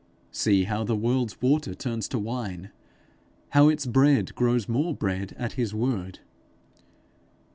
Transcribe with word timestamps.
See 0.31 0.63
how 0.63 0.83
the 0.83 0.95
world's 0.95 1.39
water 1.43 1.75
turns 1.75 2.07
to 2.07 2.17
wine! 2.17 2.71
how 3.49 3.69
its 3.69 3.85
bread 3.85 4.33
grows 4.33 4.67
more 4.67 4.95
bread 4.95 5.35
at 5.37 5.51
his 5.53 5.75
word! 5.75 6.21